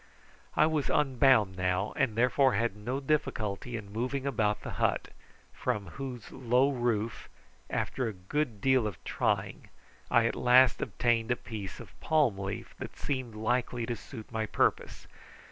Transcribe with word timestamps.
I 0.55 0.65
was 0.65 0.89
unbound 0.89 1.55
now, 1.55 1.93
and 1.95 2.15
therefore 2.15 2.53
had 2.55 2.75
no 2.75 2.99
difficulty 2.99 3.77
in 3.77 3.93
moving 3.93 4.25
about 4.25 4.61
the 4.63 4.71
hut, 4.81 5.09
from 5.53 5.89
whose 5.89 6.31
low 6.31 6.71
roof, 6.71 7.29
after 7.69 8.07
a 8.07 8.13
good 8.13 8.61
deal 8.61 8.87
of 8.87 8.97
trying, 9.03 9.69
I 10.09 10.25
at 10.25 10.33
last 10.35 10.81
obtained 10.81 11.29
a 11.29 11.35
piece 11.35 11.79
of 11.79 11.99
palm 11.99 12.39
leaf 12.39 12.73
that 12.79 12.97
seemed 12.97 13.35
likely 13.35 13.85
to 13.85 13.95
suit 13.95 14.31
my 14.31 14.47
purpose. 14.47 15.05